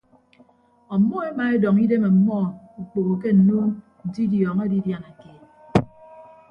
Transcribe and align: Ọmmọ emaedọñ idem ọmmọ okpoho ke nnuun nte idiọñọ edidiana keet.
Ọmmọ 0.93 1.17
emaedọñ 1.29 1.75
idem 1.83 2.03
ọmmọ 2.11 2.37
okpoho 2.79 3.13
ke 3.21 3.29
nnuun 3.37 3.69
nte 4.05 4.19
idiọñọ 4.25 4.61
edidiana 4.67 5.09
keet. 5.21 5.41